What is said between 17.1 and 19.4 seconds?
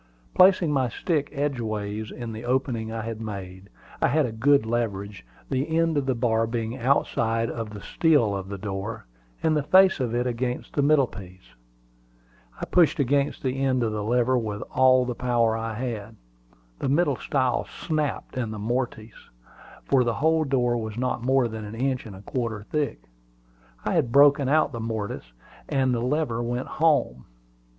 stile snapped in the mortise,